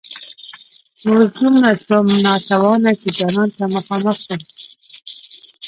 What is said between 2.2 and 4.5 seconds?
ناتوانه چي جانان ته مخامخ شم